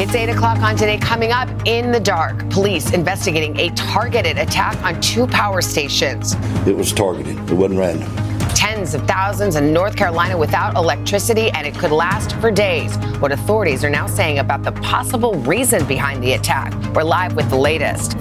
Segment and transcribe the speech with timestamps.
[0.00, 0.96] It's 8 o'clock on today.
[0.96, 6.36] Coming up in the dark, police investigating a targeted attack on two power stations.
[6.66, 8.10] It was targeted, it wasn't random.
[8.54, 12.96] Tens of thousands in North Carolina without electricity, and it could last for days.
[13.18, 16.72] What authorities are now saying about the possible reason behind the attack.
[16.94, 18.12] We're live with the latest.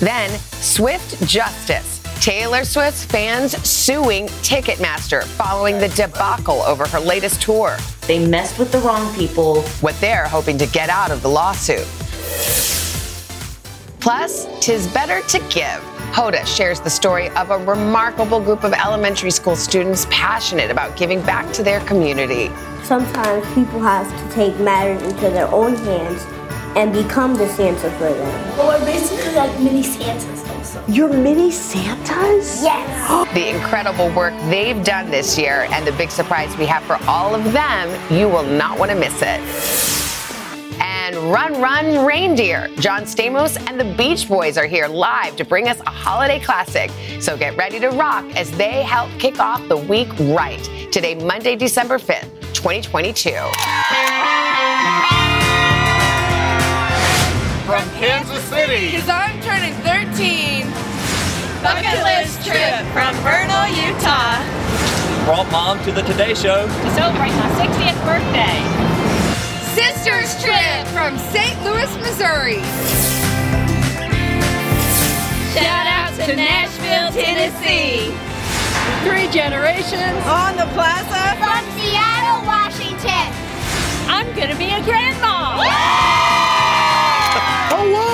[0.00, 1.99] Then, swift justice.
[2.20, 7.78] Taylor Swift's fans suing Ticketmaster following the debacle over her latest tour.
[8.06, 9.62] They messed with the wrong people.
[9.80, 11.86] What they're hoping to get out of the lawsuit.
[14.00, 15.80] Plus, tis better to give.
[16.12, 21.22] Hoda shares the story of a remarkable group of elementary school students passionate about giving
[21.22, 22.50] back to their community.
[22.82, 26.22] Sometimes people have to take matters into their own hands
[26.76, 28.58] and become the Santa for them.
[28.58, 30.39] Well, we're basically like mini Santas
[30.76, 30.92] also.
[30.92, 32.62] You're mini Santas?
[32.62, 33.34] Yes.
[33.34, 37.34] the incredible work they've done this year and the big surprise we have for all
[37.34, 39.40] of them, you will not want to miss it.
[40.82, 42.68] And Run Run Reindeer.
[42.78, 46.90] John Stamos and the Beach Boys are here live to bring us a holiday classic.
[47.20, 50.62] So get ready to rock as they help kick off the week right.
[50.90, 53.30] Today, Monday, December 5th, 2022.
[57.66, 58.86] From Kansas City.
[58.86, 59.74] Because I'm turning
[60.20, 60.68] 13.
[61.62, 64.36] Bucket list trip from Vernal, Utah.
[65.24, 66.66] Brought mom to the Today Show.
[66.68, 68.60] To celebrate my 60th birthday.
[69.72, 71.56] Sisters trip from St.
[71.64, 72.60] Louis, Missouri.
[75.56, 78.12] Shout out to Nashville, Tennessee.
[79.08, 81.32] Three generations On the plaza.
[81.40, 83.32] From Seattle, Washington.
[84.04, 85.64] I'm gonna be a grandma.
[87.72, 88.09] Oh, wow.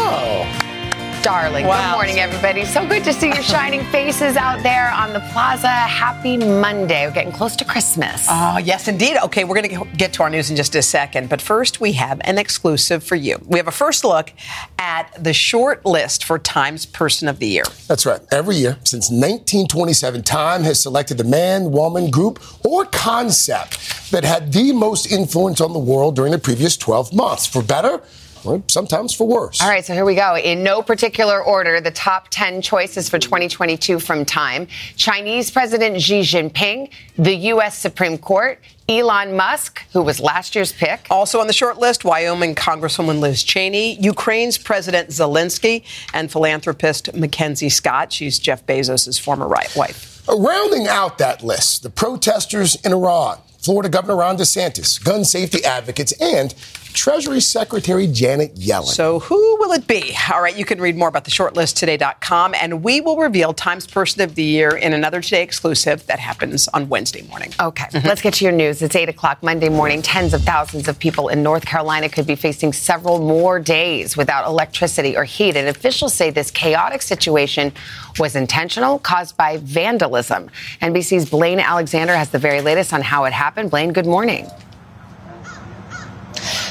[1.27, 1.67] Darling.
[1.67, 1.91] Wow.
[1.91, 2.65] Good morning, everybody.
[2.65, 5.67] So good to see your shining faces out there on the plaza.
[5.67, 7.05] Happy Monday.
[7.05, 8.29] We're getting close to Christmas.
[8.31, 9.17] Oh, yes, indeed.
[9.25, 11.29] Okay, we're going to get to our news in just a second.
[11.29, 13.45] But first, we have an exclusive for you.
[13.45, 14.33] We have a first look
[14.79, 17.65] at the short list for Times Person of the Year.
[17.89, 18.21] That's right.
[18.31, 24.53] Every year since 1927, Time has selected the man, woman, group, or concept that had
[24.53, 28.03] the most influence on the world during the previous 12 months, for better or
[28.69, 29.61] sometimes for worse.
[29.61, 30.37] All right, so here we go.
[30.37, 36.21] In no particular order, the top 10 choices for 2022 from Time Chinese President Xi
[36.21, 37.79] Jinping, the U.S.
[37.79, 38.59] Supreme Court,
[38.89, 41.07] Elon Musk, who was last year's pick.
[41.11, 45.83] Also on the short list, Wyoming Congresswoman Liz Cheney, Ukraine's President Zelensky,
[46.15, 48.13] and philanthropist Mackenzie Scott.
[48.13, 50.23] She's Jeff Bezos' former right wife.
[50.29, 55.65] Uh, Rounding out that list, the protesters in Iran, Florida Governor Ron DeSantis, gun safety
[55.65, 56.55] advocates, and
[56.97, 58.87] Treasury Secretary Janet Yellen.
[58.87, 60.17] So who will it be?
[60.33, 64.23] All right, you can read more about the shortlisttoday.com, and we will reveal Times Person
[64.23, 67.53] of the Year in another Today exclusive that happens on Wednesday morning.
[67.61, 68.07] Okay, mm-hmm.
[68.09, 68.81] let's get to your news.
[68.81, 70.01] It's 8 o'clock Monday morning.
[70.01, 74.47] Tens of thousands of people in North Carolina could be facing several more days without
[74.47, 75.55] electricity or heat.
[75.55, 77.73] And officials say this chaotic situation
[78.19, 80.51] was intentional, caused by vandalism.
[80.81, 83.71] NBC's Blaine Alexander has the very latest on how it happened.
[83.71, 84.51] Blaine, good morning.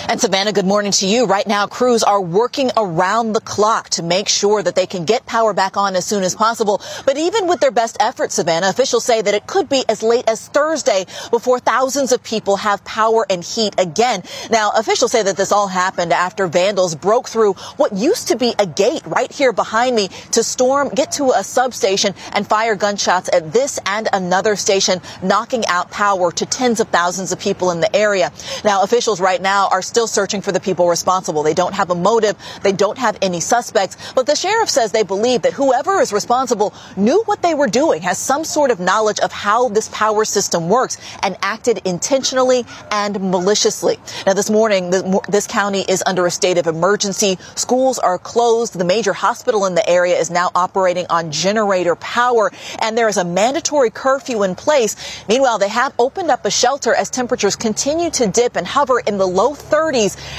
[0.07, 1.25] And Savannah, good morning to you.
[1.25, 5.25] Right now, crews are working around the clock to make sure that they can get
[5.25, 6.79] power back on as soon as possible.
[7.07, 10.25] But even with their best efforts, Savannah, officials say that it could be as late
[10.27, 14.21] as Thursday before thousands of people have power and heat again.
[14.51, 18.53] Now, officials say that this all happened after vandals broke through what used to be
[18.59, 23.27] a gate right here behind me to storm, get to a substation and fire gunshots
[23.33, 27.79] at this and another station, knocking out power to tens of thousands of people in
[27.79, 28.31] the area.
[28.63, 31.41] Now, officials right now are still searching for the people responsible.
[31.41, 32.35] They don't have a motive.
[32.63, 33.95] They don't have any suspects.
[34.13, 38.01] But the sheriff says they believe that whoever is responsible knew what they were doing,
[38.01, 43.21] has some sort of knowledge of how this power system works, and acted intentionally and
[43.31, 43.97] maliciously.
[44.25, 44.89] Now, this morning,
[45.29, 47.37] this county is under a state of emergency.
[47.55, 48.77] Schools are closed.
[48.77, 53.15] The major hospital in the area is now operating on generator power, and there is
[53.15, 55.23] a mandatory curfew in place.
[55.29, 59.17] Meanwhile, they have opened up a shelter as temperatures continue to dip and hover in
[59.17, 59.84] the low 30s,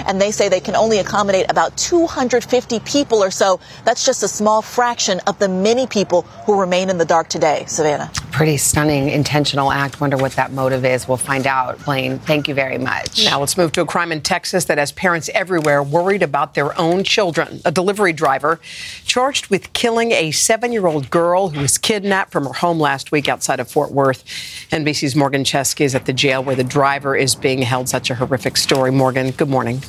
[0.07, 3.61] and they say they can only accommodate about 250 people or so.
[3.85, 7.65] That's just a small fraction of the many people who remain in the dark today.
[7.67, 8.11] Savannah.
[8.37, 9.99] Pretty stunning intentional act.
[9.99, 11.09] Wonder what that motive is.
[11.09, 11.83] We'll find out.
[11.87, 13.25] Blaine, thank you very much.
[13.25, 16.79] Now let's move to a crime in Texas that has parents everywhere worried about their
[16.79, 17.63] own children.
[17.65, 18.61] A delivery driver
[19.07, 23.11] charged with killing a seven year old girl who was kidnapped from her home last
[23.11, 24.23] week outside of Fort Worth.
[24.71, 27.89] NBC's Morgan Chesky is at the jail where the driver is being held.
[27.89, 28.93] Such a horrific story.
[28.93, 29.81] Morgan, good morning.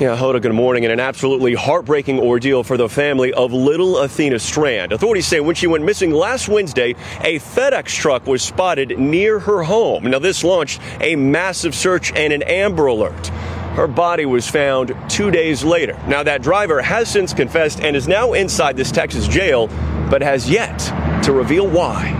[0.00, 0.84] Yeah, Hoda, good morning.
[0.84, 4.90] And an absolutely heartbreaking ordeal for the family of little Athena Strand.
[4.90, 9.62] Authorities say when she went missing last Wednesday, a FedEx truck was spotted near her
[9.62, 10.04] home.
[10.04, 13.28] Now, this launched a massive search and an Amber Alert.
[13.76, 16.00] Her body was found two days later.
[16.08, 19.66] Now, that driver has since confessed and is now inside this Texas jail,
[20.10, 20.78] but has yet
[21.22, 22.18] to reveal why.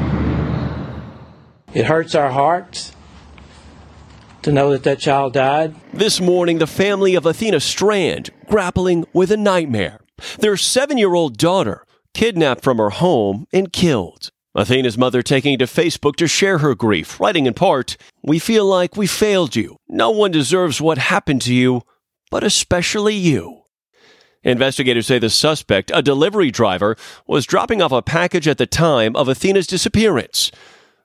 [1.73, 2.93] It hurts our hearts
[4.43, 5.75] to know that that child died.
[5.93, 10.01] This morning, the family of Athena Strand grappling with a nightmare.
[10.39, 11.85] Their seven year old daughter
[12.15, 14.31] kidnapped from her home and killed.
[14.55, 18.97] Athena's mother taking to Facebook to share her grief, writing in part, We feel like
[18.97, 19.77] we failed you.
[19.89, 21.83] No one deserves what happened to you,
[22.31, 23.63] but especially you.
[24.45, 26.97] Investigators say the suspect, a delivery driver,
[27.27, 30.51] was dropping off a package at the time of Athena's disappearance.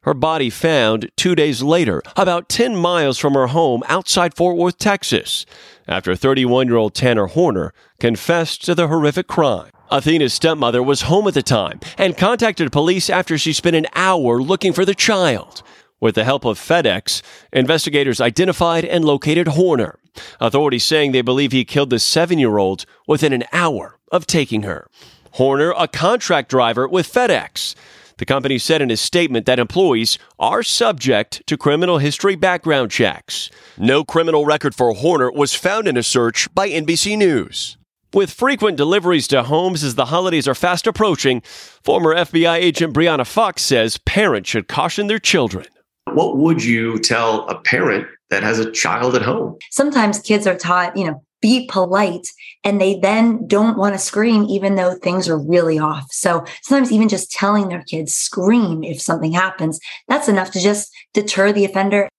[0.08, 4.78] Her body found two days later, about 10 miles from her home outside Fort Worth,
[4.78, 5.46] Texas,
[5.86, 9.70] after 31 year old Tanner Horner confessed to the horrific crime.
[9.92, 14.42] Athena's stepmother was home at the time and contacted police after she spent an hour
[14.42, 15.62] looking for the child.
[16.00, 17.22] With the help of FedEx,
[17.52, 20.00] investigators identified and located Horner.
[20.40, 24.64] Authorities saying they believe he killed the seven year old within an hour of taking
[24.64, 24.88] her.
[25.32, 27.76] Horner, a contract driver with FedEx.
[28.18, 33.52] The company said in a statement that employees are subject to criminal history background checks.
[33.78, 37.78] No criminal record for Horner was found in a search by NBC News.
[38.14, 41.42] With frequent deliveries to homes as the holidays are fast approaching,
[41.84, 45.66] former FBI agent Brianna Fox says parents should caution their children.
[46.06, 49.58] What would you tell a parent that has a child at home?
[49.72, 52.28] Sometimes kids are taught, you know, be polite
[52.66, 56.12] and they then don't want to scream even though things are really off.
[56.12, 59.80] So sometimes even just telling their kids scream if something happens,
[60.10, 62.10] that's enough to just deter the offender.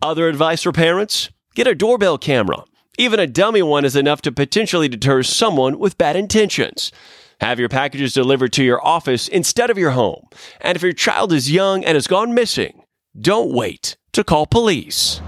[0.00, 1.30] Other advice for parents?
[1.56, 2.62] Get a doorbell camera.
[2.98, 6.92] Even a dummy one is enough to potentially deter someone with bad intentions.
[7.40, 10.28] Have your packages delivered to your office instead of your home.
[10.60, 12.84] And if your child is young and has gone missing,
[13.20, 15.20] don't wait to call police.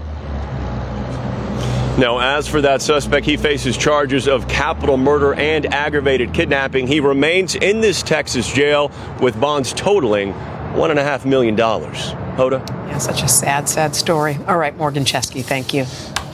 [1.97, 6.87] Now, as for that suspect, he faces charges of capital murder and aggravated kidnapping.
[6.87, 8.91] He remains in this Texas jail
[9.21, 10.31] with bonds totaling
[10.73, 11.55] $1.5 million.
[11.55, 12.67] Hoda?
[12.87, 14.37] Yeah, such a sad, sad story.
[14.47, 15.85] All right, Morgan Chesky, thank you.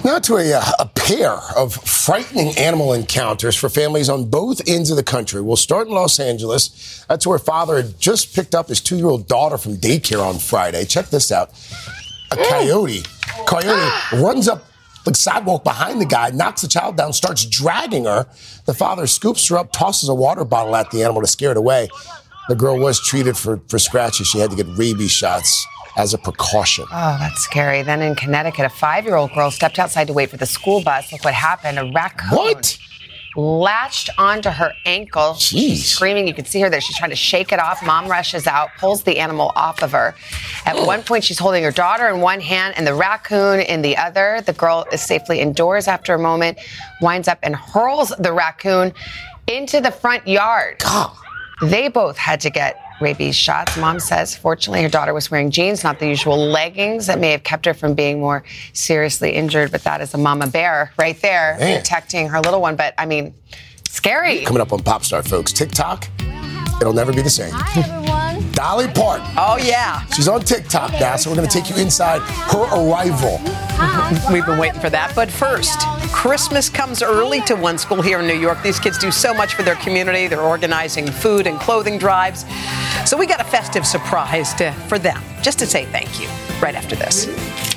[0.06, 4.92] Now to a, uh, a pair of frightening animal encounters for families on both ends
[4.92, 5.42] of the country.
[5.42, 7.04] We'll start in Los Angeles.
[7.10, 10.86] That's where a father had just picked up his two-year-old daughter from daycare on Friday.
[10.86, 11.50] Check this out.
[12.32, 13.04] A coyote,
[13.48, 14.64] coyote runs up
[15.14, 18.28] the sidewalk behind the guy, knocks the child down, starts dragging her.
[18.66, 21.58] The father scoops her up, tosses a water bottle at the animal to scare it
[21.58, 21.90] away.
[22.50, 24.28] The girl was treated for, for scratches.
[24.28, 25.66] She had to get rabies shots
[25.98, 26.86] as a precaution.
[26.92, 27.82] Oh, that's scary.
[27.82, 30.82] Then in Connecticut, a five year old girl stepped outside to wait for the school
[30.82, 31.12] bus.
[31.12, 31.80] Look what happened.
[31.80, 32.38] A raccoon.
[32.38, 32.78] What?
[33.38, 35.34] Latched onto her ankle.
[35.34, 35.50] Jeez.
[35.50, 36.28] She's screaming.
[36.28, 36.82] You can see her there.
[36.82, 37.86] She's trying to shake it off.
[37.86, 40.16] Mom rushes out, pulls the animal off of her.
[40.66, 43.96] At one point, she's holding her daughter in one hand and the raccoon in the
[43.96, 44.42] other.
[44.44, 46.58] The girl is safely indoors after a moment,
[47.00, 48.92] winds up and hurls the raccoon
[49.46, 50.80] into the front yard.
[50.80, 51.16] God.
[51.62, 53.78] They both had to get rabies shots.
[53.78, 57.44] Mom says, fortunately, her daughter was wearing jeans, not the usual leggings that may have
[57.44, 58.44] kept her from being more
[58.74, 59.72] seriously injured.
[59.72, 61.80] But that is a mama bear right there Man.
[61.80, 62.76] protecting her little one.
[62.76, 63.34] But I mean,
[63.90, 64.42] scary.
[64.46, 65.52] Coming up on Pop Start, folks.
[65.52, 66.08] TikTok,
[66.80, 67.54] it'll never be the same.
[68.58, 69.28] Dolly Parton.
[69.38, 70.04] Oh, yeah.
[70.08, 73.40] She's on TikTok now, so we're going to take you inside her arrival.
[74.34, 75.14] We've been waiting for that.
[75.16, 75.80] But first,
[76.12, 78.64] Christmas comes early to one school here in New York.
[78.64, 80.26] These kids do so much for their community.
[80.26, 82.46] They're organizing food and clothing drives.
[83.06, 86.28] So we got a festive surprise to, for them, just to say thank you
[86.60, 87.77] right after this.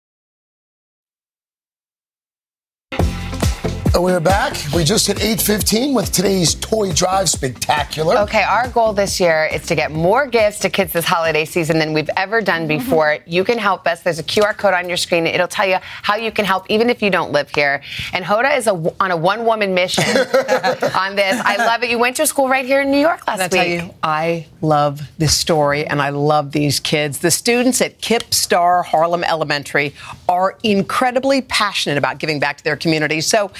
[4.01, 4.57] And we're back.
[4.73, 8.17] We just hit 8:15 with today's toy drive spectacular.
[8.17, 11.77] Okay, our goal this year is to get more gifts to kids this holiday season
[11.77, 13.05] than we've ever done before.
[13.05, 13.21] Mm-hmm.
[13.31, 14.01] You can help us.
[14.01, 15.27] There's a QR code on your screen.
[15.27, 17.81] It'll tell you how you can help, even if you don't live here.
[18.13, 21.39] And Hoda is a, on a one-woman mission on this.
[21.45, 21.89] I love it.
[21.89, 23.61] You went to school right here in New York last week.
[23.61, 27.19] I tell you, I love this story, and I love these kids.
[27.19, 29.93] The students at Kipp Star Harlem Elementary
[30.27, 33.21] are incredibly passionate about giving back to their community.
[33.21, 33.51] So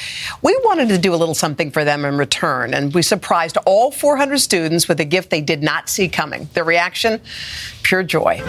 [0.42, 3.92] we wanted to do a little something for them in return, and we surprised all
[3.92, 6.50] 400 students with a gift they did not see coming.
[6.54, 7.22] Their reaction?
[7.84, 8.42] Pure joy.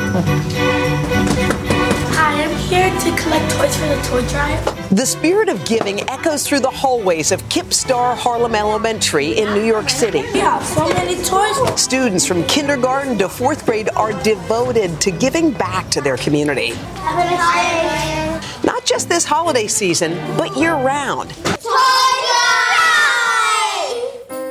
[2.15, 4.91] Hi, I'm here to collect toys for the toy drive.
[4.97, 9.65] The spirit of giving echoes through the hallways of Kipp Star Harlem Elementary in New
[9.65, 10.23] York City.
[10.33, 11.81] We have so many toys.
[11.81, 16.73] Students from kindergarten to fourth grade are devoted to giving back to their community.
[16.73, 18.67] Have a nice day.
[18.67, 21.31] Not just this holiday season, but year round.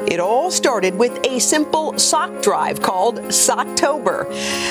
[0.08, 4.28] It all started with a simple sock drive called Socktober.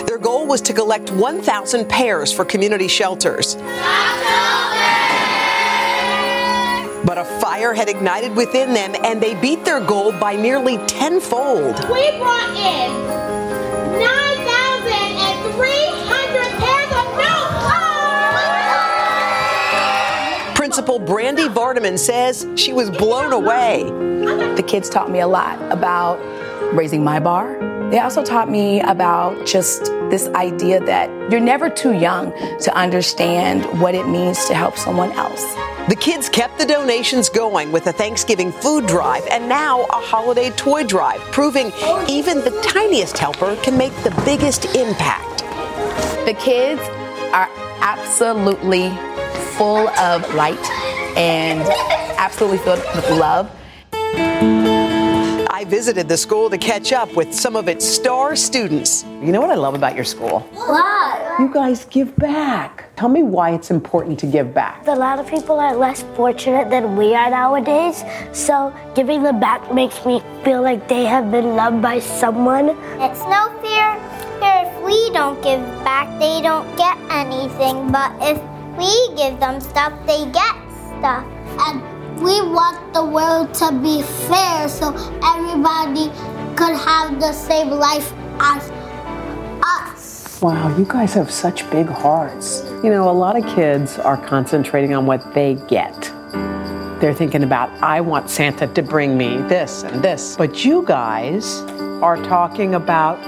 [0.07, 3.55] Their goal was to collect 1,000 pairs for community shelters.
[7.05, 11.77] But a fire had ignited within them and they beat their goal by nearly tenfold.
[11.89, 12.91] We brought in
[13.99, 14.20] 9,300
[20.81, 23.85] Principal Brandy Vardaman says she was blown away.
[24.55, 26.17] The kids taught me a lot about
[26.75, 27.59] raising my bar.
[27.91, 33.63] They also taught me about just this idea that you're never too young to understand
[33.79, 35.43] what it means to help someone else.
[35.91, 40.49] The kids kept the donations going with a Thanksgiving food drive and now a holiday
[40.53, 41.73] toy drive, proving
[42.09, 45.41] even the tiniest helper can make the biggest impact.
[46.25, 46.81] The kids
[47.35, 47.51] are
[47.83, 48.89] absolutely
[49.61, 50.71] full of light
[51.19, 51.61] and
[52.17, 53.51] absolutely filled with love.
[55.53, 59.05] I visited the school to catch up with some of its star students.
[59.21, 60.41] You know what I love about your school?
[60.55, 61.41] What?
[61.41, 62.87] You guys give back.
[62.97, 64.87] Tell me why it's important to give back.
[64.87, 68.03] A lot of people are less fortunate than we are nowadays,
[68.33, 72.71] so giving them back makes me feel like they have been loved by someone.
[72.99, 73.89] It's no fear.
[74.41, 78.41] If we don't give back, they don't get anything, but if
[78.81, 80.57] we give them stuff, they get
[80.97, 81.25] stuff.
[81.67, 81.83] And
[82.19, 86.09] we want the world to be fair so everybody
[86.57, 88.11] could have the same life
[88.41, 88.71] as
[89.63, 90.41] us.
[90.41, 92.63] Wow, you guys have such big hearts.
[92.83, 95.95] You know, a lot of kids are concentrating on what they get.
[97.03, 100.37] They're thinking about, I want Santa to bring me this and this.
[100.37, 101.61] But you guys
[102.01, 103.19] are talking about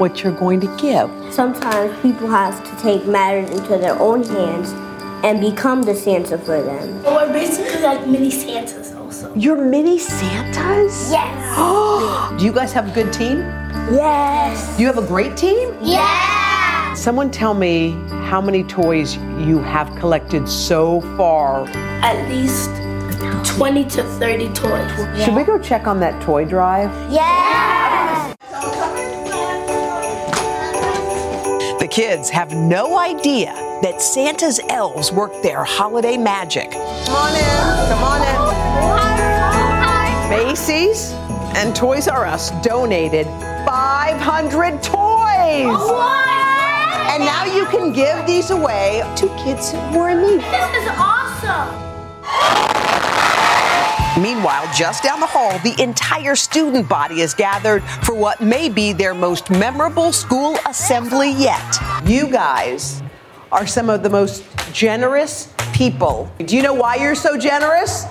[0.00, 1.10] what you're going to give.
[1.34, 4.72] Sometimes people have to take matters into their own hands
[5.22, 7.02] and become the Santa for them.
[7.02, 9.32] Well, we're basically like mini Santas also.
[9.34, 11.10] You're mini Santas?
[11.10, 12.38] Yes.
[12.38, 13.38] Do you guys have a good team?
[13.90, 14.76] Yes.
[14.76, 15.76] Do you have a great team?
[15.80, 16.94] Yeah.
[16.94, 17.92] Someone tell me
[18.26, 21.66] how many toys you have collected so far.
[22.02, 22.70] At least
[23.56, 24.70] 20 to 30 toys.
[24.70, 25.24] Yeah.
[25.24, 26.90] Should we go check on that toy drive?
[27.10, 27.91] Yes.
[31.92, 36.70] Kids have no idea that Santa's elves work their holiday magic.
[36.70, 36.80] Come
[37.14, 37.44] on in,
[37.92, 38.40] come on in.
[40.30, 41.12] Macy's
[41.54, 45.66] and Toys R Us donated 500 toys.
[45.66, 46.28] What?
[47.12, 50.40] And now you can give these away to kids who are in need.
[50.40, 52.71] This is awesome.
[54.20, 58.92] Meanwhile, just down the hall, the entire student body is gathered for what may be
[58.92, 61.78] their most memorable school assembly yet.
[62.04, 63.02] You guys
[63.50, 66.30] are some of the most generous people.
[66.44, 68.04] Do you know why you're so generous?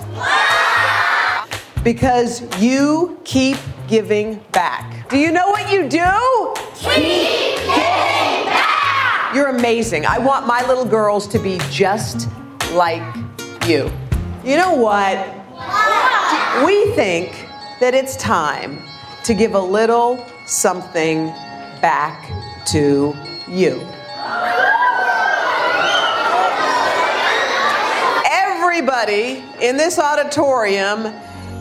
[1.83, 5.07] Because you keep giving back.
[5.09, 6.53] Do you know what you do?
[6.75, 9.35] Keep giving back!
[9.35, 10.07] You're amazing.
[10.07, 12.27] I want my little girls to be just
[12.71, 13.03] like
[13.67, 13.91] you.
[14.43, 15.40] You know what?
[16.59, 17.47] We think
[17.79, 18.83] that it's time
[19.23, 21.27] to give a little something
[21.81, 22.29] back
[22.67, 23.15] to
[23.47, 23.79] you.
[28.29, 31.13] Everybody in this auditorium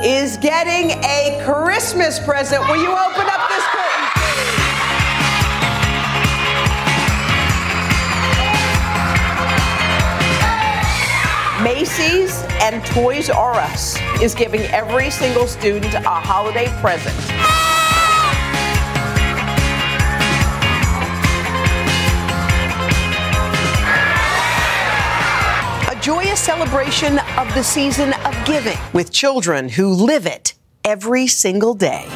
[0.03, 2.67] is getting a Christmas present.
[2.69, 4.11] Will you open up this curtain?
[11.63, 17.17] Macy's and Toys R Us is giving every single student a holiday present.
[25.89, 31.75] A joyous celebration of the season of giving with children who live it every single
[31.75, 32.09] day.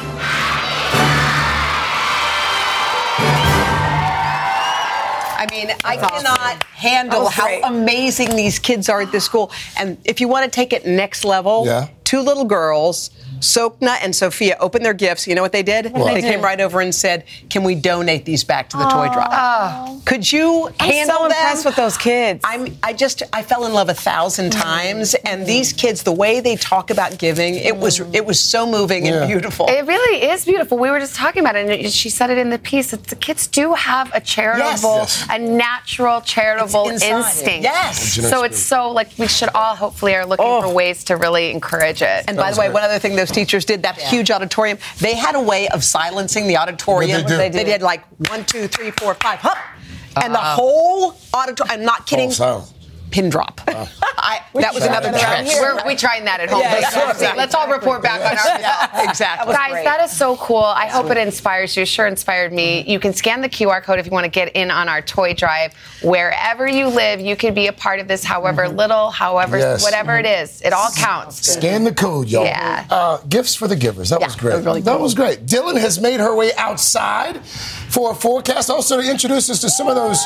[5.37, 9.51] I mean, I cannot handle how amazing these kids are at this school.
[9.77, 11.87] And if you want to take it next level, Yeah.
[12.05, 13.09] Two little girls,
[13.39, 15.27] Sokna and Sophia, opened their gifts.
[15.27, 15.91] You know what they did?
[15.91, 16.13] What?
[16.13, 20.05] They came right over and said, "Can we donate these back to the toy drive?"
[20.05, 21.31] Could you I'm handle so them?
[21.31, 22.41] impressed with those kids.
[22.43, 22.77] I'm.
[22.81, 23.23] I just.
[23.33, 27.17] I fell in love a thousand times, and these kids, the way they talk about
[27.17, 27.99] giving, it was.
[27.99, 29.65] It was so moving and beautiful.
[29.67, 30.77] It really is beautiful.
[30.77, 32.91] We were just talking about it, and she said it in the piece.
[32.91, 35.25] That the kids do have a charitable, Yes.
[35.29, 37.63] a natural charitable instinct.
[37.63, 38.13] Yes.
[38.29, 40.61] So it's so like we should all hopefully are looking oh.
[40.61, 42.25] for ways to really encourage it.
[42.27, 45.35] And by the way, one other thing those teachers did, that huge auditorium, they had
[45.35, 47.23] a way of silencing the auditorium.
[47.23, 47.57] What'd they do?
[47.57, 49.57] They did like one, two, three, four, five, hup.
[50.21, 52.73] And the whole auditorium, I'm not kidding, Oh, silence.
[53.15, 53.61] Pin drop.
[53.67, 55.47] I, that was another trick.
[55.61, 56.59] We're, we trying that at home.
[56.59, 57.37] Yeah, Let's- exactly.
[57.37, 59.53] Let's all report back on our Yeah, exactly.
[59.53, 60.57] Guys, that is so cool.
[60.57, 61.83] I hope it inspires you.
[61.83, 62.81] It Sure inspired me.
[62.81, 65.33] You can scan the QR code if you want to get in on our toy
[65.33, 65.73] drive.
[66.03, 69.81] Wherever you live, you can be a part of this, however little, however, Yes.
[69.83, 70.61] whatever it is.
[70.61, 71.47] It all counts.
[71.47, 72.43] Scan the code, y'all.
[72.43, 72.85] Yeah.
[72.89, 74.09] Uh, gifts for the givers.
[74.09, 74.61] That was great.
[74.83, 75.45] that was great.
[75.45, 78.69] Dylan has made her way outside for a forecast.
[78.69, 80.21] Also to introduce us to some of those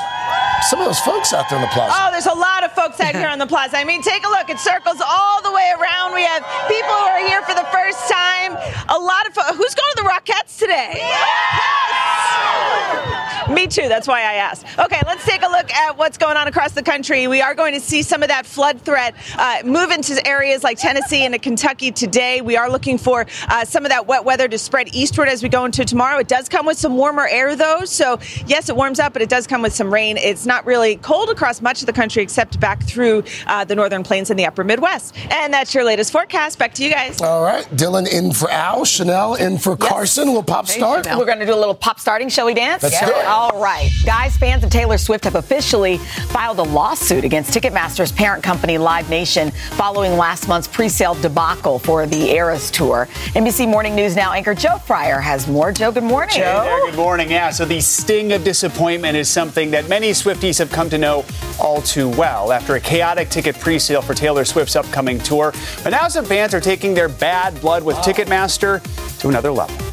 [0.69, 1.93] some of those folks out there in the plaza.
[1.96, 3.77] Oh, there's a lot of folks out here on the plaza.
[3.77, 4.50] I mean, take a look.
[4.50, 6.13] It circles all the way around.
[6.15, 8.55] We have people who are here for the first time.
[8.88, 10.95] A lot of fo- who's going to the Rockettes today?
[13.50, 13.89] Me too.
[13.89, 14.65] That's why I asked.
[14.77, 17.27] Okay, let's take a look at what's going on across the country.
[17.27, 20.77] We are going to see some of that flood threat uh, move into areas like
[20.77, 22.41] Tennessee and Kentucky today.
[22.41, 25.50] We are looking for uh, some of that wet weather to spread eastward as we
[25.50, 26.20] go into tomorrow.
[26.20, 27.86] It does come with some warmer air, though.
[27.86, 30.18] So, yes, it warms up, but it does come with some rain.
[30.18, 34.03] It's not really cold across much of the country except back through uh, the northern
[34.03, 35.15] plains and the upper Midwest.
[35.32, 36.60] And that's your latest forecast.
[36.60, 37.20] Back to you guys.
[37.22, 40.32] All right, Dylan in for Al, Chanel in for Carson.
[40.32, 41.08] We'll pop start.
[41.08, 42.84] We're going to do a little pop starting, shall we dance?
[42.84, 43.25] Let's do it.
[43.39, 43.89] All right.
[44.03, 49.09] Guys, fans of Taylor Swift have officially filed a lawsuit against Ticketmaster's parent company, Live
[49.09, 53.07] Nation, following last month's pre sale debacle for the Eras Tour.
[53.35, 55.72] NBC Morning News Now anchor Joe Fryer has more.
[55.72, 56.35] Joe, good morning.
[56.35, 57.31] Hey there, good morning.
[57.31, 61.24] Yeah, so the sting of disappointment is something that many Swifties have come to know
[61.61, 65.53] all too well after a chaotic ticket pre-sale for Taylor Swift's upcoming tour.
[65.81, 68.81] But now some fans are taking their bad blood with Ticketmaster
[69.20, 69.88] to another level.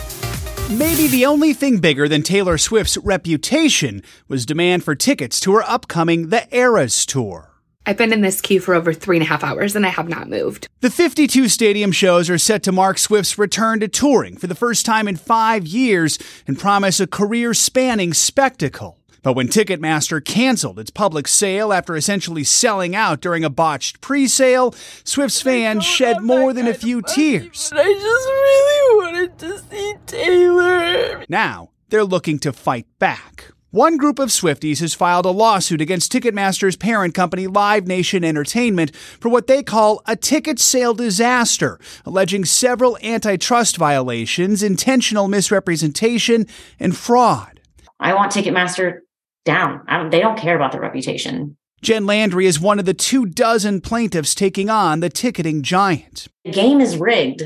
[0.71, 5.63] Maybe the only thing bigger than Taylor Swift's reputation was demand for tickets to her
[5.63, 7.53] upcoming The Eras Tour.
[7.87, 10.09] I've been in this queue for over three and a half hours and I have
[10.09, 10.67] not moved.
[10.81, 14.85] The 52 stadium shows are set to mark Swift's return to touring for the first
[14.85, 18.96] time in five years and promise a career spanning spectacle.
[19.27, 24.29] But when Ticketmaster canceled its public sale after essentially selling out during a botched pre
[24.29, 27.73] sale, Swift's fans shed more than a few tears.
[27.75, 31.25] I just really wanted to see Taylor.
[31.29, 33.51] Now, they're looking to fight back.
[33.73, 38.95] One group of Swifties has filed a lawsuit against Ticketmaster's parent company, Live Nation Entertainment,
[38.95, 46.47] for what they call a ticket sale disaster, alleging several antitrust violations, intentional misrepresentation,
[46.79, 47.57] and fraud.
[47.99, 49.01] I want Ticketmaster
[49.47, 49.83] down.
[49.89, 51.57] I don't, they don't care about their reputation.
[51.81, 56.27] Jen Landry is one of the two dozen plaintiffs taking on the ticketing giant.
[56.45, 57.43] The game is rigged.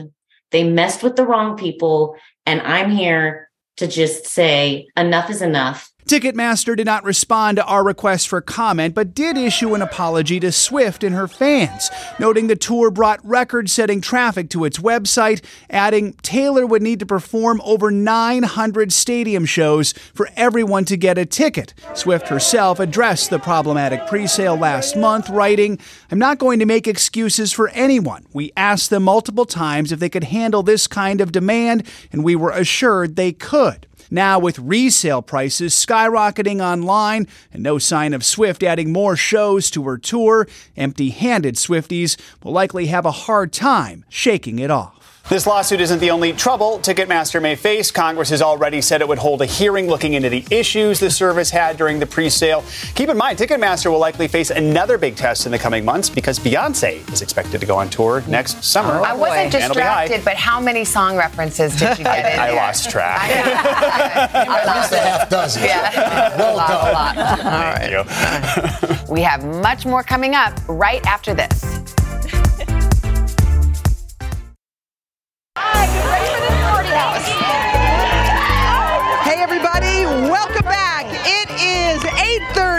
[0.50, 5.90] They messed with the wrong people, and I'm here to just say enough is enough.
[6.06, 10.50] Ticketmaster did not respond to our request for comment, but did issue an apology to
[10.50, 16.14] Swift and her fans, noting the tour brought record setting traffic to its website, adding
[16.22, 21.74] Taylor would need to perform over 900 stadium shows for everyone to get a ticket.
[21.94, 25.78] Swift herself addressed the problematic pre sale last month, writing,
[26.10, 28.26] I'm not going to make excuses for anyone.
[28.32, 32.34] We asked them multiple times if they could handle this kind of demand, and we
[32.34, 33.86] were assured they could.
[34.10, 39.84] Now, with resale prices skyrocketing online and no sign of Swift adding more shows to
[39.84, 44.99] her tour, empty handed Swifties will likely have a hard time shaking it off.
[45.30, 47.92] This lawsuit isn't the only trouble Ticketmaster may face.
[47.92, 51.50] Congress has already said it would hold a hearing looking into the issues the service
[51.50, 52.64] had during the pre-sale.
[52.96, 56.40] Keep in mind, Ticketmaster will likely face another big test in the coming months because
[56.40, 58.94] Beyonce is expected to go on tour next summer.
[58.94, 60.08] I wasn't And it'll be high.
[60.08, 62.56] distracted, but how many song references did you get in I there?
[62.56, 63.30] lost track.
[63.30, 65.62] At least a half dozen.
[65.62, 66.36] Yeah.
[66.40, 67.40] Well a lot, done.
[67.40, 67.46] a lot.
[67.46, 69.08] All right.
[69.08, 71.79] We have much more coming up right after this.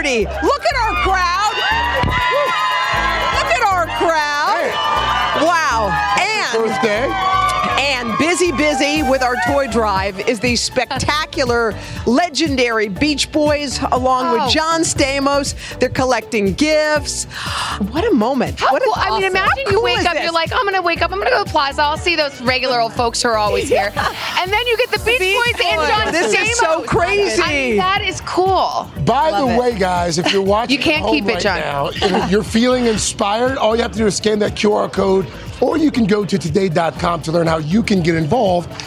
[0.02, 0.24] 8:30.
[0.42, 1.41] Look at our crowd.
[8.52, 11.74] And busy busy with our toy drive is the spectacular
[12.06, 14.44] legendary Beach Boys along Oh.
[14.44, 15.54] with John Stamos.
[15.78, 17.24] They're collecting gifts.
[17.90, 18.58] What a moment.
[18.60, 18.94] How what cool.
[18.96, 20.22] an I mean, imagine how you cool wake up, this?
[20.24, 21.96] you're like, I'm going to wake up, I'm going to go to the plaza, I'll
[21.98, 23.92] see those regular old folks who are always here.
[24.42, 26.12] And then you get the Beach, Boys, and John Stamos.
[26.12, 27.40] This is so crazy.
[27.42, 28.90] I mean, that is cool.
[29.04, 29.58] By the it.
[29.58, 31.60] way, guys, if you're watching, You can't home keep it, right John.
[31.60, 35.28] Now, if you're feeling inspired, all you have to do is scan that QR code,
[35.60, 38.41] or you can go to today.com to learn how you can get involved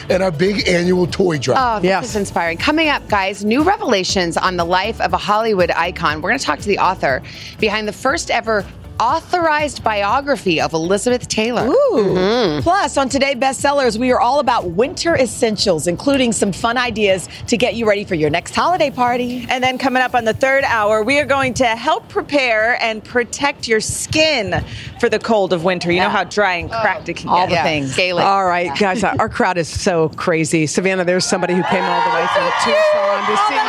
[0.09, 1.57] in our big annual toy drive.
[1.57, 2.57] Oh, this is inspiring.
[2.57, 6.21] Coming up, guys, new revelations on the life of a Hollywood icon.
[6.21, 7.21] We're going to talk to the author
[7.59, 8.65] behind the first ever
[8.99, 11.67] authorized biography of Elizabeth Taylor.
[11.67, 11.91] Ooh.
[11.93, 12.61] Mm-hmm.
[12.61, 17.57] Plus, on Today Bestsellers, we are all about winter essentials, including some fun ideas to
[17.57, 19.45] get you ready for your next holiday party.
[19.49, 23.03] And then coming up on the third hour, we are going to help prepare and
[23.03, 24.63] protect your skin
[24.99, 25.91] for the cold of winter.
[25.91, 26.81] You know how dry and oh.
[26.81, 27.63] cracked it can all get.
[27.63, 27.99] the things.
[28.11, 30.67] All right, guys, our crowd is so crazy.
[30.67, 33.61] Savannah, there's somebody who came all the way from Tucson to oh, see you.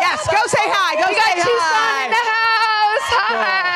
[0.00, 0.94] Yes, go say hi.
[0.94, 2.04] Go we got say Tucson hi.
[2.04, 3.06] in the house.
[3.10, 3.70] Hi.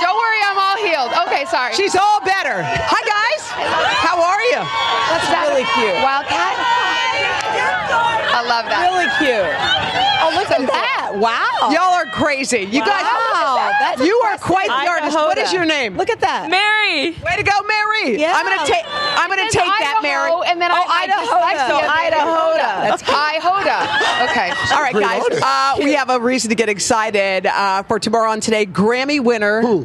[0.00, 1.12] Don't worry, I'm all healed.
[1.26, 1.63] Okay, sorry.
[1.74, 2.62] She's all better.
[2.62, 3.42] Hi, guys.
[4.02, 4.62] How are you?
[5.10, 5.98] That's really cute.
[6.02, 6.54] Wildcat.
[8.34, 8.86] I love that.
[8.90, 9.50] Really cute.
[10.22, 11.14] Oh, look at that.
[11.18, 11.70] Wow.
[11.70, 12.60] Y'all are crazy.
[12.60, 14.90] You guys, Wow, that's you are quite the Idaho.
[14.90, 15.16] artist.
[15.16, 15.96] What is your name?
[15.96, 16.50] Look at that.
[16.50, 17.10] Mary.
[17.22, 18.18] Way to go, Mary.
[18.20, 18.34] Yeah.
[18.34, 18.84] I'm gonna take.
[18.86, 20.30] I'm gonna take says that, Mary.
[20.46, 21.22] And then oh, I, I Idaho.
[21.22, 21.68] dyslexia.
[21.68, 22.54] So Idaho.
[22.58, 23.54] That's Idaho.
[24.30, 24.50] Okay.
[24.74, 25.22] All right, guys.
[25.42, 28.66] Uh, we have a reason to get excited uh, for tomorrow on today.
[28.66, 29.84] Grammy winner.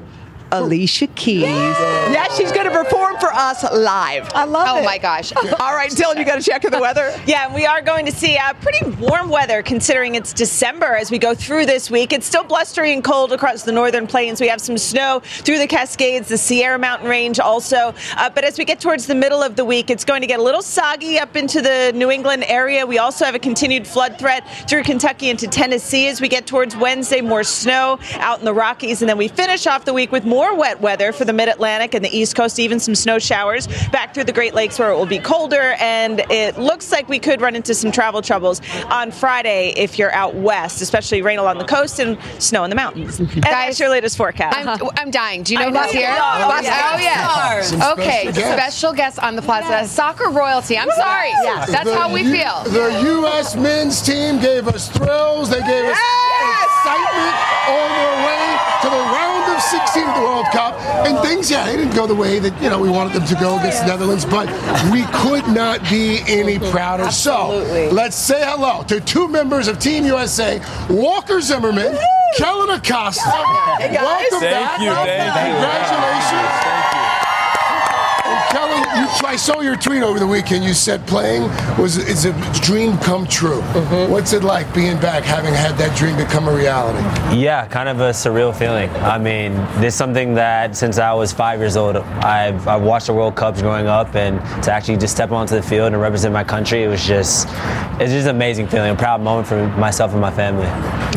[0.52, 1.44] Alicia Keys.
[1.44, 4.30] Yeah, she's going to perform for us live.
[4.34, 4.86] I love Oh it.
[4.86, 5.32] my gosh.
[5.60, 7.14] All right, Dylan, you got to check the weather.
[7.26, 11.12] Yeah, and we are going to see uh, pretty warm weather considering it's December as
[11.12, 12.12] we go through this week.
[12.14, 14.42] It's still blustery and cold across the northern plains.
[14.42, 17.94] We have some snow through the Cascades, the Sierra Mountain Range also.
[18.16, 20.40] Uh, but as we get towards the middle of the week, it's going to get
[20.40, 22.86] a little soggy up into the New England area.
[22.86, 26.76] We also have a continued flood threat through Kentucky into Tennessee as we get towards
[26.76, 27.22] Wednesday.
[27.22, 29.02] More snow out in the Rockies.
[29.04, 31.94] And then we finish off the week with more wet weather for the mid Atlantic
[31.94, 34.96] and the East Coast, even some snow showers back through the Great Lakes where it
[34.96, 35.76] will be colder.
[35.80, 40.14] And it looks like we could run into some travel troubles on Friday if you're
[40.14, 43.20] out west, especially rain along the coast and snow in the mountains.
[43.40, 44.56] And that's your latest forecast.
[44.58, 44.90] I'm, uh-huh.
[44.98, 45.44] I'm dying.
[45.44, 46.10] Do you know know who's you here?
[46.10, 46.42] are.
[46.44, 47.00] Oh, Yeah.
[47.00, 47.92] yeah.
[47.94, 48.54] Okay, special guests.
[48.54, 50.78] special guest on the plaza, soccer royalty.
[50.78, 51.30] I'm sorry.
[51.30, 51.70] Yes.
[51.72, 52.64] That's The how we U- feel.
[52.66, 53.56] The U.S.
[53.56, 55.50] men's team gave us thrills.
[55.50, 55.98] They gave us
[59.70, 60.74] 2016 the World Cup,
[61.06, 63.36] and things, yeah, they didn't go the way that you know we wanted them to
[63.36, 64.48] go against the Netherlands, but
[64.92, 67.04] we could not be any prouder.
[67.04, 67.90] Absolutely.
[67.90, 71.96] So let's say hello to two members of Team USA, Walker Zimmerman,
[72.38, 73.30] Kellyn Acosta.
[73.30, 74.42] Welcome guys.
[74.42, 74.78] back.
[74.78, 76.74] Thank you, thank Congratulations.
[76.74, 76.79] You.
[79.10, 80.64] Kellyn, you, I saw your tweet over the weekend.
[80.64, 81.44] You said playing
[81.78, 83.62] was is a dream come true.
[83.62, 84.12] Mm-hmm.
[84.12, 87.00] What's it like being back, having had that dream become a reality?
[87.38, 88.90] Yeah, kind of a surreal feeling.
[89.02, 93.08] I mean, this is something that since I was five years old, I've, I've watched
[93.08, 96.34] the World Cups growing up, and to actually just step onto the field and represent
[96.34, 97.48] my country, it was just,
[98.00, 100.68] it's just an amazing feeling, a proud moment for myself and my family.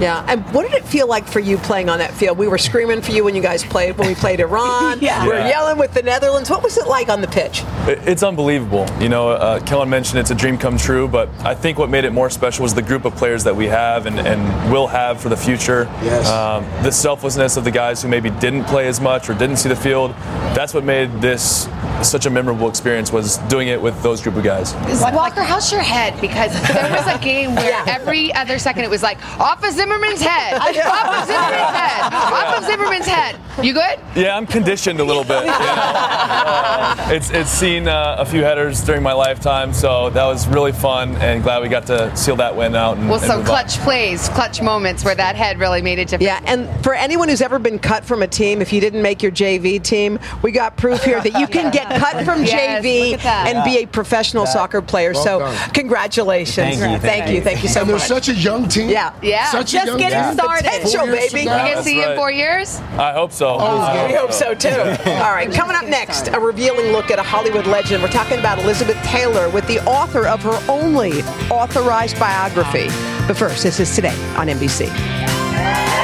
[0.00, 2.38] Yeah, and what did it feel like for you playing on that field?
[2.38, 5.00] We were screaming for you when you guys played when we played Iran.
[5.02, 5.24] Yeah.
[5.24, 6.48] We were yelling with the Netherlands.
[6.48, 7.62] What was it like on the pitch?
[7.88, 8.86] It- It's unbelievable.
[9.00, 12.04] You know, uh, Kellyn mentioned it's a dream come true, but I think what made
[12.04, 15.20] it more special was the group of players that we have and, and will have
[15.20, 15.88] for the future.
[16.02, 16.28] Yes.
[16.28, 19.68] Um, the selflessness of the guys who maybe didn't play as much or didn't see
[19.68, 20.12] the field.
[20.54, 21.68] That's what made this
[22.02, 24.74] such a memorable experience was doing it with those group of guys.
[25.12, 26.20] Walker, how's your head?
[26.20, 30.20] Because there was a game where every other second it was like, off of Zimmerman's
[30.20, 33.36] head, off of Zimmerman's head, off of Zimmerman's head.
[33.60, 33.98] You good?
[34.16, 35.40] Yeah, I'm conditioned a little bit.
[35.40, 35.52] you know.
[35.52, 40.72] Uh, it's it's seen uh, a few headers during my lifetime, so that was really
[40.72, 42.96] fun and glad we got to seal that win out.
[42.96, 43.54] And, Well, and some move on.
[43.56, 46.24] clutch plays, clutch moments where that head really made a difference.
[46.24, 49.22] Yeah, and for anyone who's ever been cut from a team, if you didn't make
[49.22, 53.10] your JV team, we got proof here that you can get cut from Yes, JV
[53.10, 53.54] look at that.
[53.54, 55.12] and be a professional soccer player.
[55.12, 55.70] Well so, done.
[55.74, 56.54] congratulations.
[56.56, 57.40] Thank you, thank thank you, you.
[57.42, 58.88] thank you so and they're such a young team.
[58.88, 59.12] Yeah.
[59.22, 59.50] Yeah.
[59.50, 60.34] Such a Just young getting team.
[60.34, 60.64] started.
[60.64, 61.28] Potential, Four baby.
[61.28, 61.64] from now.
[61.64, 62.78] We can see you in four years.
[62.96, 63.41] I hope so.
[63.42, 64.68] Oh, uh, I We hope so too.
[65.06, 68.02] All right, coming up next, a revealing look at a Hollywood legend.
[68.02, 72.88] We're talking about Elizabeth Taylor with the author of her only authorized biography.
[73.26, 76.01] But first, this is today on NBC.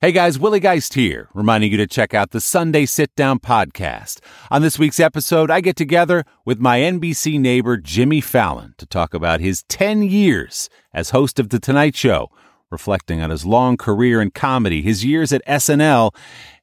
[0.00, 4.20] Hey guys, Willie Geist here, reminding you to check out the Sunday Sit Down podcast.
[4.48, 9.12] On this week's episode, I get together with my NBC neighbor Jimmy Fallon to talk
[9.12, 12.30] about his 10 years as host of The Tonight Show,
[12.70, 16.14] reflecting on his long career in comedy, his years at SNL,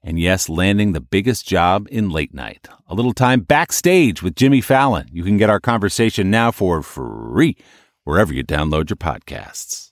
[0.02, 2.70] and yes, landing the biggest job in late night.
[2.88, 5.10] A little time backstage with Jimmy Fallon.
[5.12, 7.58] You can get our conversation now for free
[8.06, 9.92] wherever you download your podcasts.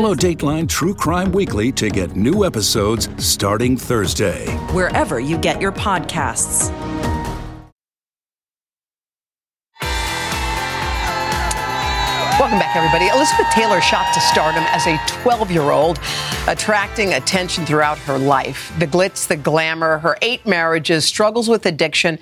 [0.01, 4.47] Dateline True Crime Weekly to get new episodes starting Thursday.
[4.73, 6.71] wherever you get your podcasts.
[12.51, 13.07] Welcome back, everybody.
[13.07, 16.01] Elizabeth Taylor shot to stardom as a 12 year old,
[16.49, 18.73] attracting attention throughout her life.
[18.77, 22.19] The glitz, the glamour, her eight marriages, struggles with addiction,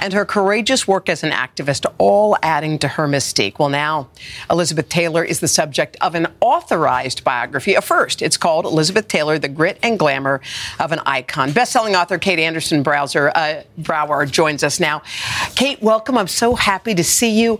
[0.00, 3.58] and her courageous work as an activist, all adding to her mystique.
[3.58, 4.08] Well, now,
[4.50, 8.22] Elizabeth Taylor is the subject of an authorized biography, a first.
[8.22, 10.40] It's called Elizabeth Taylor, The Grit and Glamour
[10.80, 11.50] of an Icon.
[11.50, 15.02] Bestselling author Kate Andersen Browser, uh, Brower joins us now.
[15.54, 16.16] Kate, welcome.
[16.16, 17.58] I'm so happy to see you.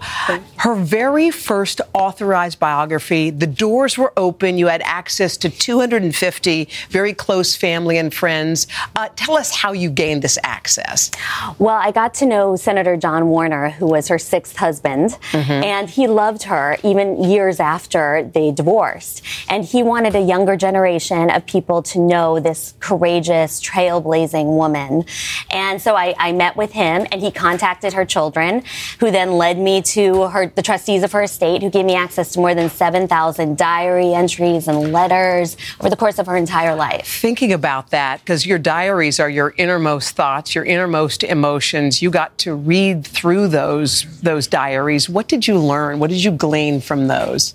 [0.56, 4.58] Her very first authorized biography, the doors were open.
[4.58, 8.68] You had access to 250 very close family and friends.
[8.94, 11.10] Uh, tell us how you gained this access.
[11.58, 16.06] Well, I got to know Senator John Warner, who was her sixth husband, and he
[16.06, 19.22] loved her even years after they divorced.
[19.48, 25.04] And he wanted a younger generation of people to know this courageous, trailblazing woman.
[25.50, 28.62] And so I, I met with him, and he contacted her children,
[29.00, 32.32] who then led me to her, the trustees of her estate, who gave me access
[32.32, 37.06] to more than 7,000 diary entries and letters over the course of her entire life.
[37.20, 42.00] Thinking about that, because your diaries are your innermost thoughts, your innermost emotions.
[42.02, 45.08] You got to read through those those diaries.
[45.08, 45.98] What did you learn?
[45.98, 47.54] What did you glean from those?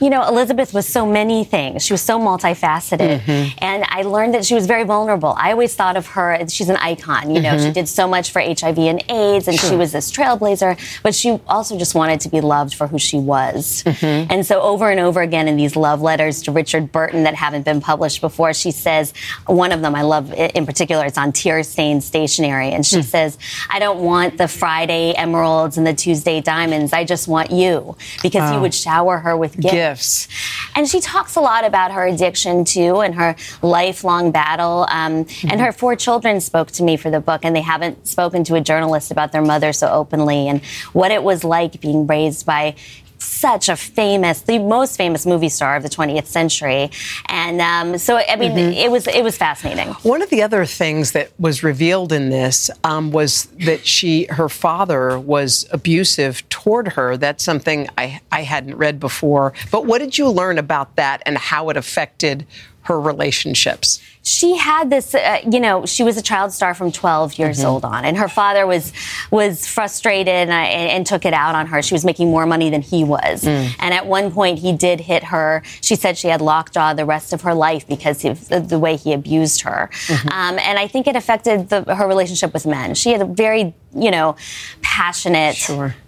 [0.00, 1.84] You know, Elizabeth was so many things.
[1.84, 3.20] She was so multifaceted.
[3.20, 3.52] Mhm.
[3.58, 5.34] And I learned that she was very vulnerable.
[5.38, 7.34] I always thought of her as she's an icon.
[7.34, 7.66] You know, Mhm.
[7.66, 11.38] she did so much for HIV and AIDS, and she was this trailblazer, but she
[11.48, 13.81] also just wanted to be loved for who she was.
[13.84, 14.32] Mm-hmm.
[14.32, 17.64] And so, over and over again in these love letters to Richard Burton that haven't
[17.64, 19.12] been published before, she says,
[19.46, 22.70] one of them I love in particular, it's on tear stained stationery.
[22.70, 23.02] And she hmm.
[23.02, 23.38] says,
[23.70, 26.92] I don't want the Friday emeralds and the Tuesday diamonds.
[26.92, 27.96] I just want you.
[28.22, 28.62] Because he Wow.
[28.62, 29.72] would shower her with gifts.
[29.72, 30.28] Gifts.
[30.74, 34.86] And she talks a lot about her addiction too and her lifelong battle.
[34.90, 35.58] Um, And hmm.
[35.58, 38.60] her four children spoke to me for the book, and they haven't spoken to a
[38.60, 42.74] journalist about their mother so openly and what it was like being raised by
[43.22, 46.90] such a famous, the most famous movie star of the 20th century.
[47.26, 48.76] And um, so, I mean, Mhm.
[48.76, 49.88] it was it was fascinating.
[50.02, 54.48] One of the other things that was revealed in this um, was that she, her
[54.48, 57.16] father, was abusive toward her.
[57.16, 59.52] That's something I, I hadn't read before.
[59.70, 62.46] But what did you learn about that and how it affected
[62.82, 64.00] her relationships?
[64.24, 67.64] She had this uh, you know she was a child star from 12 years Mhm.
[67.64, 68.92] old on and her father was
[69.32, 71.82] was frustrated and, I, and took it out on her.
[71.82, 73.42] She was making more money than he was.
[73.42, 73.74] Mm.
[73.80, 75.62] and at one point he did hit her.
[75.80, 78.94] She said she had lockjaw the rest of her life because of the, the way
[78.96, 79.90] he abused her.
[80.30, 82.94] Um, and i think it affected the, her relationship with men.
[82.94, 84.36] She had a very you know
[84.80, 85.58] passionate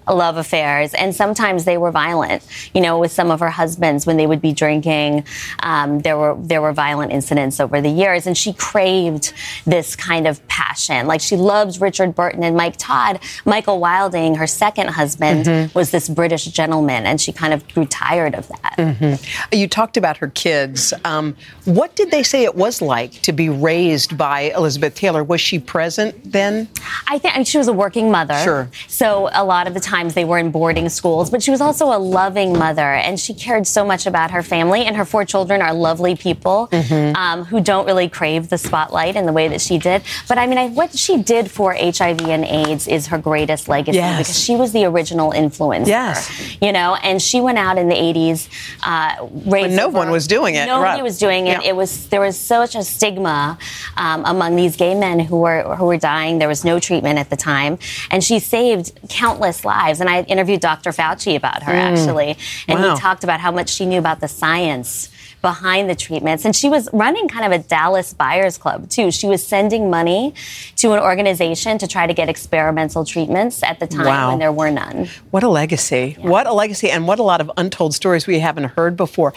[0.08, 2.42] love affairs and sometimes they were violent
[2.74, 5.24] you know with some of her husbands when they would be drinking.
[5.62, 9.32] Um, there were there were violent incidents over the years years, and she craved
[9.66, 11.06] this kind of passion.
[11.06, 13.18] Like she loved Richard Burton and Mike Todd.
[13.44, 15.74] Michael Wilding, her second husband, Mhm.
[15.74, 18.74] was this British gentleman, and she kind of grew tired of that.
[18.78, 19.18] Mhm.
[19.52, 20.92] You talked about her kids.
[21.04, 25.22] Um, what did they say it was like to be raised by Elizabeth Taylor?
[25.24, 26.68] Was she present then?
[27.08, 28.38] I think I mean, she was a working mother.
[28.44, 28.68] Sure.
[28.88, 31.86] So a lot of the times they were in boarding schools, but she was also
[31.86, 34.84] a loving mother, and she cared so much about her family.
[34.84, 37.16] And her four children are lovely people Mhm.
[37.16, 40.02] um, who don't really crave the spotlight in the way that she did.
[40.28, 43.98] But I mean, I, what she did for HIV and AIDS is her greatest legacy
[43.98, 44.18] Yes.
[44.18, 45.86] because she was the original influencer.
[45.86, 46.30] Yes.
[46.60, 48.48] You know, and she went out in the 80s.
[48.82, 51.02] Uh, When no over- one was doing it, Nobody right.
[51.02, 51.62] was doing it.
[51.62, 51.70] Yeah.
[51.70, 53.58] It was there was such a stigma
[53.96, 56.38] um, among these gay men who were who were dying.
[56.38, 57.78] There was no treatment at the time,
[58.10, 60.00] and she saved countless lives.
[60.00, 60.90] And I interviewed Dr.
[60.90, 61.92] Fauci about her Mm.
[61.92, 62.36] actually,
[62.68, 62.94] and Wow.
[62.94, 65.08] he talked about how much she knew about the science
[65.50, 69.26] behind the treatments and she was running kind of a Dallas buyers club too she
[69.26, 70.32] was sending money
[70.76, 74.28] to an organization to try to get experimental treatments at the time Wow.
[74.30, 76.16] when there were none What a legacy.
[76.20, 79.34] What a legacy, and what a lot of untold stories we haven't heard before.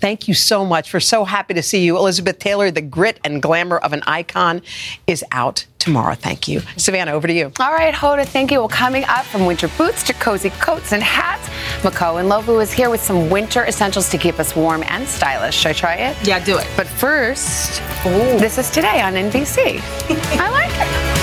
[0.00, 0.94] Thank you so much.
[0.94, 1.98] We're so happy to see you.
[1.98, 4.62] Elizabeth Taylor, the grit and glamour of an icon,
[5.06, 6.14] is out tomorrow.
[6.14, 6.62] Thank you.
[6.78, 7.52] Savannah, over to you.
[7.60, 8.60] All right, Hoda, thank you.
[8.60, 11.49] Well, coming up from winter boots to cozy coats and hats,
[11.82, 15.54] Makho Ndlovu is here with some winter essentials to keep us warm and stylish.
[15.56, 16.26] Should I try it?
[16.26, 16.68] Yeah, do it.
[16.76, 19.80] But first, this is today on NBC.
[20.38, 21.19] I like it.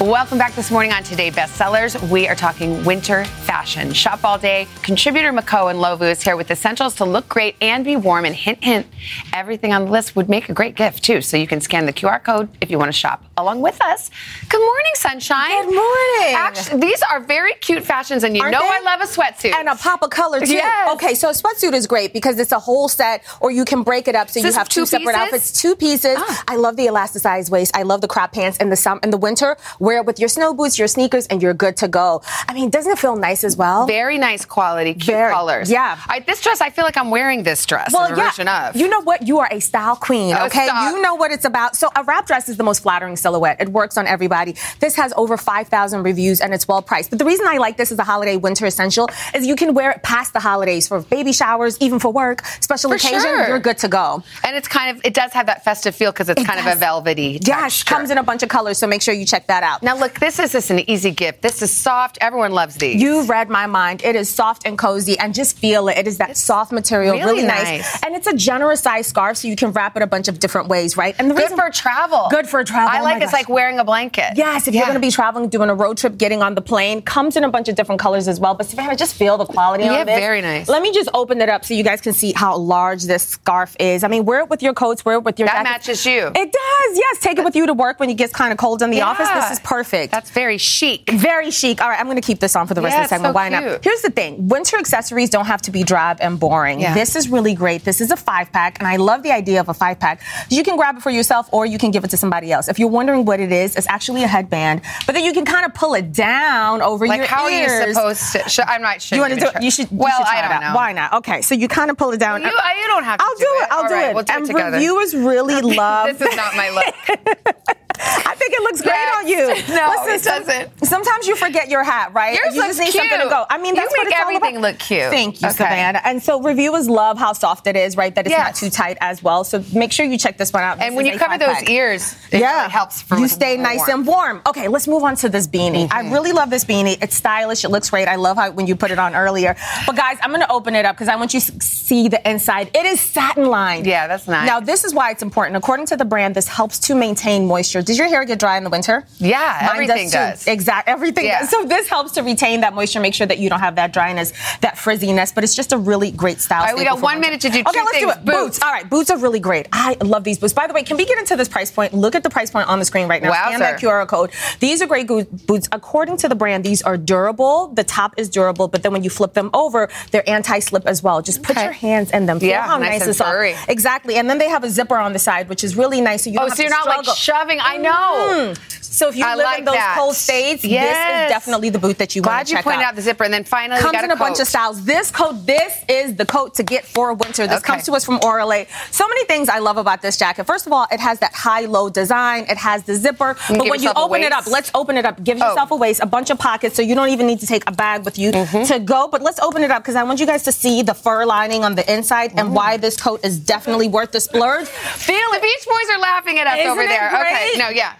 [0.00, 2.08] Welcome back this morning on Today Bestsellers.
[2.08, 3.92] We are talking winter fashion.
[3.92, 4.68] Shop all day.
[4.82, 8.24] Contributor Makho Ndlovu is here with essentials to look great and be warm.
[8.24, 8.86] And hint, hint,
[9.32, 11.20] everything on the list would make a great gift too.
[11.20, 14.10] So you can scan the QR code if you want to shop along with us.
[14.48, 15.64] Good morning, sunshine.
[15.64, 16.34] Good morning.
[16.36, 18.68] Actually, these are very cute fashions, and you Aren't know they?
[18.68, 20.52] I love a sweatsuit And a pop of color too.
[20.52, 20.92] Yes.
[20.94, 24.06] Okay, so a sweatsuit is great because it's a whole set, or you can break
[24.06, 26.18] it up so you have two, two separate outfits, two pieces.
[26.20, 26.44] Ah.
[26.46, 27.76] I love the elasticized waist.
[27.76, 29.56] I love the crop pants in the sum in the winter.
[29.88, 32.20] Wear it with your snow boots, your sneakers, and you're good to go.
[32.46, 33.86] I mean, doesn't it feel nice as well?
[33.86, 35.70] Very nice quality, cute colors.
[35.70, 35.98] Yeah.
[36.06, 37.90] I, this dress, I feel like I'm wearing this dress.
[37.90, 38.70] Well, yeah.
[38.74, 39.26] You know what?
[39.26, 40.66] You are a style queen, Oh, okay?
[40.66, 40.92] stop.
[40.94, 41.74] You know what it's about.
[41.74, 43.62] So a wrap dress is the most flattering silhouette.
[43.62, 44.56] It works on everybody.
[44.78, 47.08] This has over 5,000 reviews and it's well priced.
[47.08, 49.92] But the reason I like this as a holiday winter essential is you can wear
[49.92, 53.48] it past the holidays for baby showers, even for work, special For occasion, sure.
[53.48, 54.22] you're good to go.
[54.44, 56.66] And it's kind of, it does have that festive feel because it's It kind of
[56.66, 57.38] a velvety.
[57.42, 57.94] Yes, texture.
[57.94, 59.77] comes in a bunch of colors, so make sure you check that out.
[59.82, 61.42] Now, look, this is just an easy gift.
[61.42, 62.18] This is soft.
[62.20, 63.00] Everyone loves these.
[63.00, 64.02] You read my mind.
[64.02, 65.98] It is soft and cozy, and just feel it.
[65.98, 67.64] It is that soft material, really really, nice.
[67.80, 68.02] nice.
[68.02, 70.68] and it's a generous size scarf, so you can wrap it a bunch of different
[70.68, 71.14] ways, right?
[71.18, 72.26] And the Good reason for travel.
[72.30, 72.88] Good for travel.
[72.96, 74.32] I Oh like it's like wearing a blanket.
[74.36, 77.02] Yes, if you're going to be traveling, doing a road trip, getting on the plane,
[77.02, 78.54] comes in a bunch of different colors as well.
[78.54, 80.18] But Savannah, just feel the quality Yeah, on this.
[80.18, 80.68] very nice.
[80.68, 83.76] Let me just open it up so you guys can see how large this scarf
[83.78, 84.02] is.
[84.04, 85.86] I mean, wear it with your coats, wear it with your That jackets.
[85.88, 86.26] matches you.
[86.34, 87.18] It does, yes.
[87.20, 89.06] Take it with you to work when it gets kind of cold in the Yeah.
[89.08, 89.28] office.
[89.28, 90.12] This is perfect.
[90.12, 91.10] That's very chic.
[91.10, 91.80] Very chic.
[91.82, 93.30] All right, I'm going to keep this on for the rest Yeah, of the segment.
[93.32, 93.84] so Why not?
[93.84, 96.80] Here's the thing winter accessories don't have to be drab and boring.
[96.80, 96.94] Yeah.
[96.94, 97.84] This is really great.
[97.84, 100.22] This is a five pack, and I love the idea of a five pack.
[100.48, 102.68] You can grab it for yourself or you can give it to somebody else.
[102.68, 105.66] If you're wondering what it is, it's actually a headband, but then you can kind
[105.66, 108.48] of pull it down over Like, your how are you supposed to?
[108.48, 109.16] Should, I'm not sure.
[109.16, 109.62] You want to do it?
[109.62, 109.90] You should.
[109.90, 110.62] you Well, should I don't out.
[110.72, 110.74] know.
[110.76, 111.12] Why not?
[111.14, 112.42] Okay, so you kind of pull it down.
[112.42, 113.24] Well, you, uh, you don't have to.
[113.24, 113.68] I'll do it.
[113.70, 114.14] I'll All do right, it.
[114.14, 114.76] We'll do and it together.
[114.76, 116.18] reviewers really love.
[116.18, 117.36] this is not my look.
[118.00, 119.16] I think it looks great Yes.
[119.18, 119.38] on you.
[119.78, 120.86] No, it some- doesn't.
[120.86, 122.34] Sometimes you forget your hat, right?
[122.38, 123.30] Yours you just need something to cute.
[123.30, 123.44] go.
[123.50, 125.10] I mean, You that's what make it's all everything look cute.
[125.10, 125.56] Thank you, Okay.
[125.56, 126.00] Savannah.
[126.04, 128.14] And so reviewers love how soft it is, right?
[128.14, 129.44] That it's not too tight as well.
[129.44, 130.78] So make sure you check this one out.
[130.78, 133.62] This And when you cover those ears, it yeah, really helps for you stay warm.
[133.62, 134.42] nice and warm.
[134.46, 135.88] Okay, let's move on to this beanie.
[135.90, 136.96] I really love this beanie.
[137.02, 137.64] It's stylish.
[137.64, 138.08] It looks great.
[138.08, 139.56] I love how when you put it on earlier.
[139.86, 142.28] But guys, I'm going to open it up because I want you to see the
[142.28, 142.70] inside.
[142.74, 143.86] It is satin lined.
[143.86, 144.46] Yeah, that's nice.
[144.46, 145.56] Now this is why it's important.
[145.56, 147.82] According to the brand, this helps to maintain moisture.
[147.88, 149.02] Does your hair get dry in the winter?
[149.16, 150.18] Yeah, Mine everything too.
[150.18, 150.46] does.
[150.46, 151.40] Exactly, everything Yeah.
[151.40, 151.48] does.
[151.48, 154.34] So this helps to retain that moisture, make sure that you don't have that dryness,
[154.60, 155.34] that frizziness.
[155.34, 156.60] But it's just a really great style.
[156.60, 157.20] All right, we got one winter.
[157.20, 158.24] minute to do Okay, two let's do it.
[158.26, 158.60] Boots.
[158.62, 159.68] All right, boots are really great.
[159.72, 160.52] I love these boots.
[160.52, 161.94] By the way, can we get into this price point?
[161.94, 163.30] Look at the price point on the screen right now.
[163.30, 164.32] Wow, Scan that QR code.
[164.60, 165.06] These are great
[165.46, 165.66] boots.
[165.72, 167.68] According to the brand, these are durable.
[167.68, 171.22] The top is durable, but then when you flip them over, they're anti-slip as well.
[171.22, 171.64] Just put Okay.
[171.64, 172.38] your hands in them.
[172.38, 173.56] Feel Yeah, how nice nice and furry.
[173.68, 174.16] Exactly.
[174.16, 176.24] And then they have a zipper on the side, which is really nice.
[176.24, 177.58] So you don't Oh, so you're not like shoving.
[177.62, 178.54] I know.
[178.80, 179.94] So if you I live like in those that.
[179.96, 182.80] cold states, this is definitely the boot that you want Glad to you check pointed
[182.82, 182.88] out.
[182.88, 183.22] out the zipper.
[183.22, 184.84] And then finally, comes in a, bunch of styles.
[184.84, 187.46] This coat, this is the coat to get for winter.
[187.46, 187.66] This Okay.
[187.74, 188.66] comes to us from Orolay.
[188.90, 190.46] So many things I love about this jacket.
[190.48, 192.46] First of all, it has that high-low design.
[192.48, 193.36] It has the zipper.
[193.48, 195.22] But when you open it up, let's open it up.
[195.22, 195.46] Give Oh.
[195.48, 197.72] yourself a waist, a bunch of pockets, so you don't even need to take a
[197.72, 198.64] bag with you Mm-hmm.
[198.64, 199.06] to go.
[199.06, 201.62] But let's open it up because I want you guys to see the fur lining
[201.62, 204.66] on the inside and why this coat is definitely worth the splurge.
[204.66, 205.38] Feel The.
[205.40, 207.08] Beach Boys are laughing at us Isn't over there.
[207.08, 207.58] Okay, great?
[207.68, 207.92] No, yeah.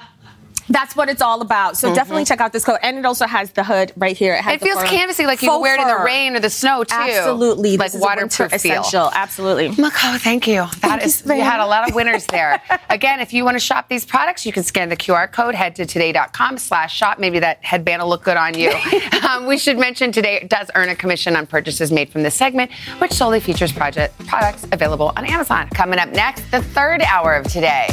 [0.70, 1.78] That's what it's all about.
[1.78, 1.94] So Mhm.
[1.94, 2.78] definitely check out this coat.
[2.82, 4.34] And it also has the hood right here.
[4.34, 4.86] It, has It feels fur.
[4.86, 6.94] canvassy, like you Faux wear it in the rain or the snow too.
[6.94, 7.78] Absolutely.
[7.78, 9.10] like This is a winter waterproof essential.
[9.14, 9.70] Absolutely.
[9.70, 10.66] Makho, thank you.
[10.82, 12.60] That is, you, you had a lot of winners there.
[12.90, 15.74] Again, if you want to shop these products, you can scan the QR code, head
[15.76, 17.18] to today.com slash shop.
[17.18, 18.70] Maybe that headband will look good on you.
[19.30, 22.70] um, we should mention today does earn a commission on purchases made from this segment,
[22.98, 25.66] which solely features project products available on Amazon.
[25.70, 27.88] Coming up next, the third hour of today.